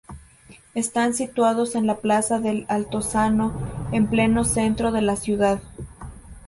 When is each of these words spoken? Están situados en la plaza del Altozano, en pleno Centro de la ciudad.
Están 0.73 1.13
situados 1.13 1.75
en 1.75 1.85
la 1.85 1.97
plaza 1.97 2.39
del 2.39 2.65
Altozano, 2.69 3.53
en 3.91 4.07
pleno 4.07 4.43
Centro 4.45 4.91
de 4.91 5.03
la 5.03 5.15
ciudad. 5.15 5.61